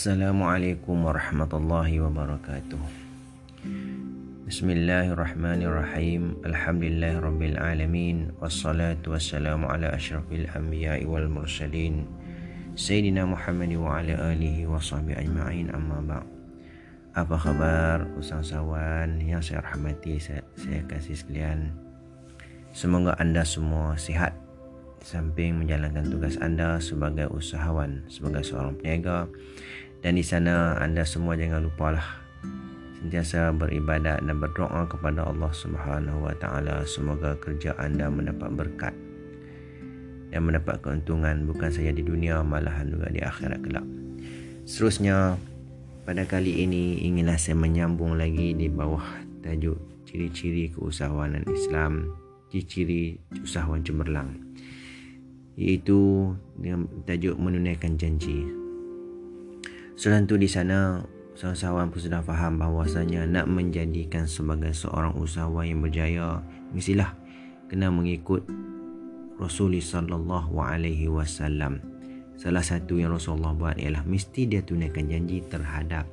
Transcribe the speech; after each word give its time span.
Assalamualaikum 0.00 1.04
warahmatullahi 1.04 2.00
wabarakatuh. 2.00 2.80
Bismillahirrahmanirrahim. 4.48 6.40
Alhamdulillahirabbil 6.40 7.60
alamin 7.60 8.32
wassalatu 8.40 9.12
wassalamu 9.12 9.68
ala 9.68 9.92
asyrafil 9.92 10.48
anbiya'i 10.56 11.04
wal 11.04 11.28
mursalin 11.28 12.08
sayyidina 12.80 13.28
Muhammad 13.28 13.76
wa 13.76 14.00
ala 14.00 14.32
alihi 14.32 14.64
wa 14.64 14.80
sahbihi 14.80 15.20
ajma'in 15.20 15.68
amma 15.68 16.00
ba' 16.00 16.24
Apa 17.12 17.36
khabar 17.36 18.08
usahawan 18.16 19.20
yang 19.20 19.44
saya 19.44 19.60
rahmati 19.60 20.16
saya, 20.16 20.40
saya 20.56 20.80
kasih 20.88 21.12
sekalian. 21.12 21.76
Semoga 22.72 23.20
anda 23.20 23.44
semua 23.44 24.00
sihat 24.00 24.32
samping 25.04 25.60
menjalankan 25.60 26.08
tugas 26.08 26.40
anda 26.40 26.80
sebagai 26.80 27.28
usahawan, 27.28 28.00
sebagai 28.08 28.40
seorang 28.44 28.80
peniaga 28.80 29.28
dan 30.00 30.16
di 30.16 30.24
sana 30.24 30.76
anda 30.80 31.04
semua 31.04 31.36
jangan 31.36 31.64
lupalah 31.64 32.20
sentiasa 33.00 33.52
beribadat 33.56 34.20
dan 34.20 34.36
berdoa 34.36 34.84
kepada 34.88 35.24
Allah 35.24 35.52
Subhanahu 35.52 36.28
wa 36.28 36.34
taala 36.36 36.84
semoga 36.84 37.36
kerja 37.40 37.72
anda 37.80 38.12
mendapat 38.12 38.52
berkat 38.52 38.94
dan 40.30 40.46
mendapat 40.46 40.78
keuntungan 40.80 41.44
bukan 41.44 41.68
saja 41.68 41.90
di 41.90 42.06
dunia 42.06 42.40
malahan 42.46 42.86
juga 42.86 43.10
di 43.10 43.20
akhirat 43.20 43.60
kelak. 43.66 43.86
Seterusnya 44.64 45.34
pada 46.06 46.22
kali 46.24 46.62
ini 46.62 47.02
inginlah 47.02 47.36
saya 47.36 47.58
menyambung 47.58 48.14
lagi 48.14 48.54
di 48.54 48.70
bawah 48.70 49.02
tajuk 49.42 49.76
ciri-ciri 50.06 50.70
keusahawanan 50.70 51.42
Islam, 51.50 52.14
ciri-ciri 52.50 53.18
usahawan 53.42 53.82
cemerlang. 53.82 54.38
Iaitu 55.58 56.32
dengan 56.56 56.86
tajuk 57.04 57.36
menunaikan 57.36 57.98
janji. 57.98 58.59
Selain 60.00 60.24
itu 60.24 60.40
di 60.40 60.48
sana 60.48 61.04
Usahawan 61.40 61.88
pun 61.88 62.04
sudah 62.04 62.20
faham 62.20 62.60
bahawasanya 62.60 63.24
nak 63.24 63.48
menjadikan 63.48 64.28
sebagai 64.28 64.76
seorang 64.76 65.16
usahawan 65.16 65.64
yang 65.64 65.80
berjaya 65.80 66.44
mestilah 66.76 67.16
kena 67.72 67.88
mengikut 67.88 68.44
Rasulullah 69.40 69.80
sallallahu 69.80 70.60
alaihi 70.60 71.08
wasallam. 71.08 71.80
Salah 72.36 72.60
satu 72.60 73.00
yang 73.00 73.16
Rasulullah 73.16 73.56
buat 73.56 73.80
ialah 73.80 74.04
mesti 74.04 74.52
dia 74.52 74.60
tunaikan 74.60 75.08
janji 75.08 75.40
terhadap 75.48 76.04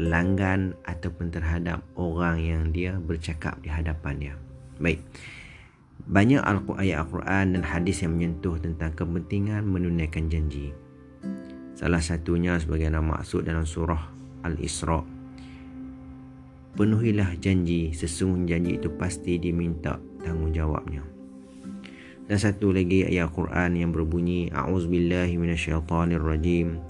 pelanggan 0.00 0.72
ataupun 0.88 1.28
terhadap 1.28 1.84
orang 2.00 2.40
yang 2.40 2.72
dia 2.72 2.96
bercakap 2.96 3.60
di 3.60 3.68
hadapannya. 3.68 4.40
Baik. 4.80 5.04
Banyak 6.08 6.40
ayat 6.80 7.04
Al-Quran 7.04 7.60
dan 7.60 7.62
hadis 7.66 8.00
yang 8.00 8.16
menyentuh 8.16 8.56
tentang 8.56 8.96
kepentingan 8.96 9.68
menunaikan 9.68 10.32
janji. 10.32 10.72
Salah 11.78 12.02
satunya 12.02 12.58
sebagai 12.58 12.90
nama 12.90 13.22
maksud 13.22 13.46
dalam 13.46 13.62
surah 13.62 14.10
Al-Isra. 14.42 14.98
Penuhilah 16.74 17.38
janji, 17.38 17.94
sesungguhnya 17.94 18.58
janji 18.58 18.82
itu 18.82 18.90
pasti 18.98 19.38
diminta 19.38 19.94
tanggungjawabnya. 20.26 21.06
Dan 22.26 22.34
satu 22.34 22.74
lagi 22.74 23.06
ayat 23.06 23.30
Quran 23.30 23.78
yang 23.78 23.94
berbunyi 23.94 24.50
A'udzubillahi 24.50 25.38
minasyaitonirrajim. 25.38 26.82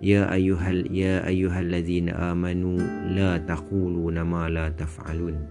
Ya 0.00 0.32
ayyuhal 0.32 0.88
ya 0.88 1.20
ayyuhallazina 1.28 2.32
amanu 2.32 2.80
la 3.12 3.36
taquluna 3.36 4.24
ma 4.24 4.48
la 4.48 4.72
taf'alun. 4.72 5.44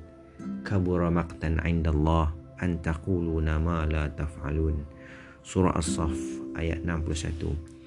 Kabura 0.66 1.14
maqtan 1.14 1.62
'indallah 1.62 2.34
an 2.66 2.82
taquluna 2.82 3.62
ma 3.62 3.86
la 3.86 4.10
taf'alun. 4.10 4.82
Surah 5.46 5.78
As-Saff 5.78 6.18
ayat 6.58 6.82
61 6.82 7.79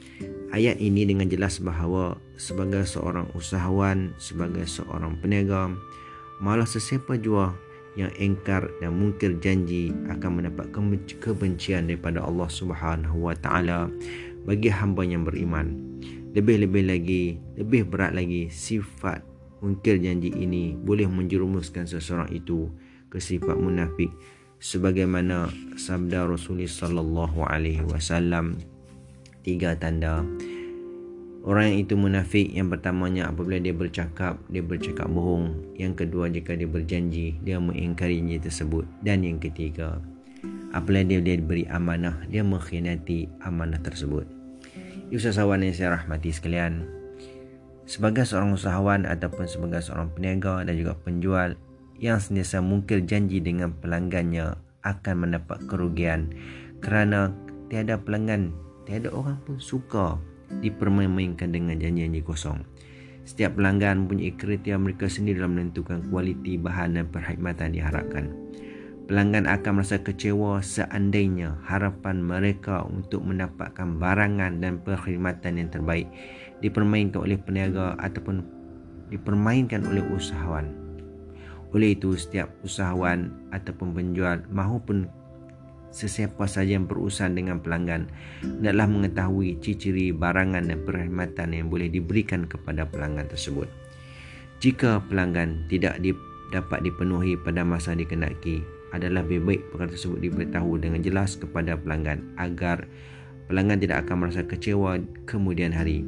ayat 0.52 0.78
ini 0.78 1.08
dengan 1.08 1.26
jelas 1.26 1.58
bahawa 1.58 2.20
sebagai 2.36 2.84
seorang 2.84 3.26
usahawan, 3.32 4.12
sebagai 4.20 4.68
seorang 4.68 5.16
peniaga, 5.18 5.72
malah 6.38 6.68
sesiapa 6.68 7.16
jua 7.18 7.56
yang 7.96 8.12
engkar 8.16 8.68
dan 8.80 8.96
mungkir 8.96 9.36
janji 9.40 9.92
akan 10.08 10.40
mendapat 10.40 10.72
kebencian 11.20 11.88
daripada 11.88 12.24
Allah 12.24 12.48
Subhanahu 12.48 13.28
wa 13.28 13.36
taala 13.36 13.88
bagi 14.44 14.72
hamba 14.72 15.04
yang 15.04 15.28
beriman. 15.28 15.76
Lebih-lebih 16.32 16.88
lagi, 16.88 17.24
lebih 17.60 17.92
berat 17.92 18.16
lagi 18.16 18.48
sifat 18.48 19.20
mungkir 19.62 20.00
janji 20.02 20.32
ini 20.34 20.74
boleh 20.74 21.06
menjerumuskan 21.06 21.86
seseorang 21.86 22.28
itu 22.34 22.66
ke 23.12 23.20
sifat 23.22 23.54
munafik 23.54 24.10
sebagaimana 24.58 25.46
sabda 25.78 26.26
Rasulullah 26.26 26.66
sallallahu 26.66 27.38
alaihi 27.46 27.86
wasallam 27.86 28.58
tiga 29.42 29.76
tanda 29.76 30.24
Orang 31.42 31.74
yang 31.74 31.78
itu 31.82 31.98
munafik 31.98 32.54
yang 32.54 32.70
pertamanya 32.70 33.26
apabila 33.26 33.58
dia 33.58 33.74
bercakap, 33.74 34.38
dia 34.46 34.62
bercakap 34.62 35.10
bohong. 35.10 35.74
Yang 35.74 36.06
kedua 36.06 36.30
jika 36.30 36.54
dia 36.54 36.70
berjanji, 36.70 37.34
dia 37.42 37.58
mengingkari 37.58 38.22
janji 38.22 38.38
tersebut. 38.38 38.86
Dan 39.02 39.26
yang 39.26 39.42
ketiga, 39.42 39.98
apabila 40.70 41.02
dia, 41.02 41.18
dia 41.18 41.42
beri 41.42 41.66
amanah, 41.66 42.14
dia 42.30 42.46
mengkhianati 42.46 43.42
amanah 43.42 43.82
tersebut. 43.82 44.22
Usahawan 45.10 45.66
yang 45.66 45.74
saya 45.74 45.98
rahmati 45.98 46.30
sekalian, 46.30 46.86
sebagai 47.90 48.22
seorang 48.22 48.54
usahawan 48.54 49.02
ataupun 49.02 49.50
sebagai 49.50 49.82
seorang 49.82 50.14
peniaga 50.14 50.62
dan 50.62 50.78
juga 50.78 50.94
penjual 50.94 51.58
yang 51.98 52.22
sentiasa 52.22 52.62
mungkir 52.62 53.02
janji 53.02 53.42
dengan 53.42 53.74
pelanggannya 53.74 54.54
akan 54.86 55.14
mendapat 55.26 55.58
kerugian 55.66 56.30
kerana 56.78 57.34
tiada 57.66 57.98
pelanggan 57.98 58.54
tiada 58.84 59.10
orang 59.14 59.38
pun 59.42 59.56
suka 59.58 60.18
dipermainkan 60.60 61.48
dengan 61.50 61.78
janji-janji 61.80 62.20
kosong. 62.20 62.60
Setiap 63.22 63.54
pelanggan 63.54 64.04
mempunyai 64.04 64.34
kriteria 64.34 64.76
mereka 64.82 65.06
sendiri 65.06 65.38
dalam 65.38 65.54
menentukan 65.54 66.02
kualiti 66.10 66.58
bahan 66.58 66.98
dan 66.98 67.06
perkhidmatan 67.06 67.70
diharapkan. 67.70 68.34
Pelanggan 69.06 69.46
akan 69.46 69.82
merasa 69.82 69.98
kecewa 70.02 70.62
seandainya 70.62 71.58
harapan 71.66 72.22
mereka 72.22 72.82
untuk 72.86 73.22
mendapatkan 73.22 73.98
barangan 73.98 74.62
dan 74.62 74.78
perkhidmatan 74.82 75.58
yang 75.58 75.70
terbaik 75.70 76.06
dipermainkan 76.62 77.18
oleh 77.22 77.38
peniaga 77.38 77.98
ataupun 77.98 78.42
dipermainkan 79.10 79.86
oleh 79.86 80.02
usahawan. 80.14 80.70
Oleh 81.72 81.96
itu, 81.96 82.14
setiap 82.14 82.52
usahawan 82.62 83.32
ataupun 83.50 83.96
penjual 83.96 84.44
mahupun 84.52 85.08
sesiapa 85.92 86.48
saja 86.48 86.74
yang 86.74 86.88
berurusan 86.88 87.36
dengan 87.36 87.60
pelanggan 87.60 88.08
hendaklah 88.40 88.88
mengetahui 88.88 89.60
ciri-ciri 89.60 90.10
barangan 90.10 90.64
dan 90.66 90.80
perkhidmatan 90.82 91.52
yang 91.52 91.68
boleh 91.68 91.92
diberikan 91.92 92.48
kepada 92.48 92.88
pelanggan 92.88 93.28
tersebut. 93.28 93.68
Jika 94.58 95.04
pelanggan 95.06 95.68
tidak 95.68 96.00
dapat 96.50 96.80
dipenuhi 96.86 97.36
pada 97.36 97.62
masa 97.66 97.92
dikenaki, 97.92 98.62
adalah 98.92 99.24
lebih 99.24 99.42
baik 99.42 99.62
perkara 99.72 99.90
tersebut 99.90 100.20
diberitahu 100.20 100.76
dengan 100.76 101.00
jelas 101.00 101.34
kepada 101.40 101.74
pelanggan 101.80 102.36
agar 102.36 102.84
pelanggan 103.48 103.80
tidak 103.80 104.04
akan 104.06 104.16
merasa 104.28 104.44
kecewa 104.44 105.00
kemudian 105.24 105.72
hari. 105.72 106.04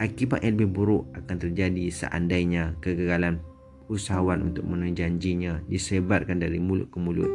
Akibat 0.00 0.40
yang 0.46 0.56
lebih 0.56 0.72
buruk 0.72 1.04
akan 1.12 1.36
terjadi 1.36 1.92
seandainya 1.92 2.72
kegagalan 2.80 3.42
usahawan 3.90 4.48
untuk 4.48 4.64
memenuhi 4.64 4.96
janjinya 4.96 5.60
disebarkan 5.66 6.40
dari 6.40 6.56
mulut 6.56 6.88
ke 6.88 6.98
mulut 7.02 7.28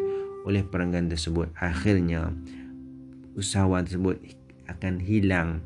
oleh 0.45 0.61
pelanggan 0.61 1.09
tersebut 1.09 1.49
akhirnya 1.57 2.29
usahawan 3.35 3.83
tersebut 3.83 4.21
akan 4.69 5.01
hilang 5.01 5.65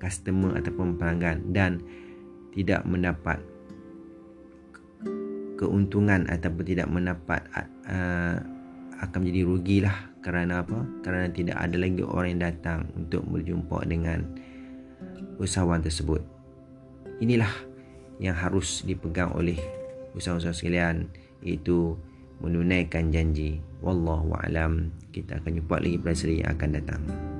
customer 0.00 0.56
ataupun 0.56 0.96
pelanggan 0.98 1.40
dan 1.52 1.80
tidak 2.52 2.82
mendapat 2.84 3.40
keuntungan 5.54 6.26
ataupun 6.26 6.64
tidak 6.66 6.88
mendapat 6.90 7.40
uh, 7.86 8.36
akan 9.00 9.18
menjadi 9.20 9.42
rugilah 9.46 9.96
kerana 10.24 10.64
apa? 10.64 10.80
Kerana 11.04 11.28
tidak 11.28 11.60
ada 11.60 11.76
lagi 11.76 12.00
orang 12.00 12.36
yang 12.36 12.42
datang 12.48 12.80
untuk 12.96 13.22
berjumpa 13.28 13.84
dengan 13.84 14.24
usahawan 15.36 15.84
tersebut. 15.84 16.24
Inilah 17.20 17.50
yang 18.22 18.34
harus 18.34 18.86
dipegang 18.86 19.34
oleh 19.34 19.58
usahawan 20.14 20.54
sekalian 20.54 21.10
iaitu 21.42 21.98
menunaikan 22.40 23.12
janji. 23.12 23.60
Wallahu 23.84 24.34
alam. 24.40 24.90
Kita 25.12 25.38
akan 25.42 25.60
jumpa 25.60 25.76
lagi 25.78 25.96
pada 26.00 26.16
seri 26.16 26.40
yang 26.40 26.56
akan 26.56 26.70
datang 26.74 27.33